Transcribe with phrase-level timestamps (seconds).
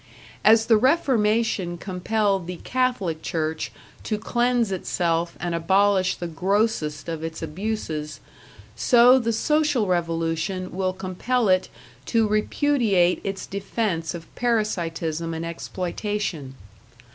[0.43, 7.23] As the Reformation compelled the Catholic Church to cleanse itself and abolish the grossest of
[7.23, 8.19] its abuses,
[8.75, 11.69] so the Social Revolution will compel it
[12.07, 16.55] to repudiate its defense of parasitism and exploitation.